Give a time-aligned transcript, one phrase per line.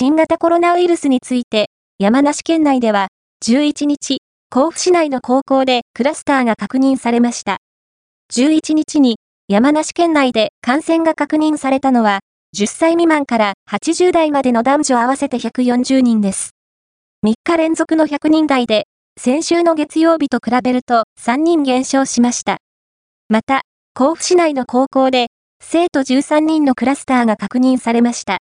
[0.00, 3.08] 新型コロナウイルスについて、山梨県内では、
[3.44, 4.18] 11日、
[4.48, 7.56] 甲府市内の高校でクラスターが確認されました。
[8.32, 9.16] 11日に、
[9.48, 12.20] 山梨県内で感染が確認されたのは、
[12.56, 16.50] 10歳未満から80代までの男女合わせて140人です。
[17.26, 18.84] 3日連続の100人台で、
[19.18, 22.58] 先週の月曜日と比べると3人減少しました。
[23.30, 23.62] また、
[23.94, 25.28] 甲府市内の高校で、
[25.60, 28.36] 生徒13人のクラスターが確認されました。